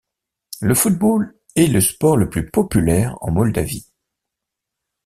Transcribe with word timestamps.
Le 0.61 0.73
football 0.73 1.31
est 1.55 1.67
le 1.67 1.79
sport 1.79 2.17
le 2.17 2.27
plus 2.27 2.49
populaire 2.49 3.15
en 3.21 3.29
Moldavie. 3.29 3.85